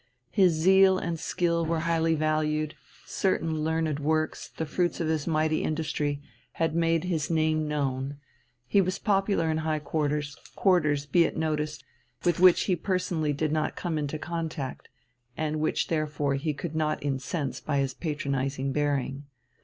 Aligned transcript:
His 0.31 0.53
zeal 0.53 0.97
and 0.97 1.19
skill 1.19 1.63
were 1.63 1.81
highly 1.81 2.15
valued, 2.15 2.73
certain 3.05 3.63
learned 3.63 3.99
works, 3.99 4.47
the 4.49 4.65
fruits 4.65 4.99
of 4.99 5.07
his 5.07 5.27
mighty 5.27 5.61
industry, 5.61 6.23
had 6.53 6.73
made 6.73 7.03
his 7.03 7.29
name 7.29 7.67
known, 7.67 8.17
he 8.65 8.81
was 8.81 8.97
popular 8.97 9.51
in 9.51 9.57
high 9.57 9.77
quarters 9.77 10.35
quarters, 10.55 11.05
be 11.05 11.23
it 11.25 11.37
noticed, 11.37 11.83
with 12.25 12.39
which 12.39 12.61
he 12.63 12.75
personally 12.75 13.31
did 13.31 13.51
not 13.51 13.75
come 13.75 13.99
into 13.99 14.17
contact, 14.17 14.89
and 15.37 15.59
which 15.59 15.87
therefore 15.87 16.33
he 16.33 16.51
could 16.51 16.75
not 16.75 17.03
incense 17.03 17.59
by 17.61 17.77
his 17.77 17.93
patronizing 17.93 18.71
bearing. 18.71 19.25